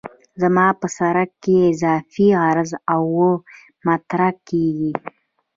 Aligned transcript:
زما 0.41 0.67
په 0.79 0.87
سرک 0.97 1.29
کې 1.43 1.55
اضافي 1.71 2.27
عرض 2.45 2.71
اوه 2.95 3.31
متره 3.85 4.29
کیږي 4.47 4.93